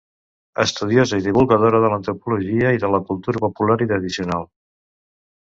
Estudiosa 0.61 1.19
i 1.21 1.25
divulgadora 1.25 1.81
de 1.83 1.91
l'antropologia 1.95 2.73
i 2.77 2.81
de 2.85 2.91
la 2.95 3.01
cultura 3.11 3.45
popular 3.45 3.79
i 3.87 3.91
tradicional. 3.95 4.51